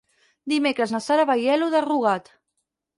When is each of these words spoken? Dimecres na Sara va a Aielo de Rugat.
Dimecres 0.53 0.95
na 0.97 1.03
Sara 1.09 1.27
va 1.33 1.37
a 1.37 1.39
Aielo 1.45 1.71
de 1.77 1.85
Rugat. 1.89 2.37